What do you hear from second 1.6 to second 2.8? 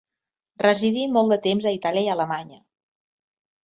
a Itàlia i Alemanya.